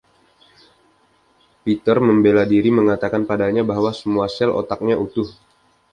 [1.61, 5.29] Peter membela diri mengatakan padanya bahwa semua sel otaknya utuh.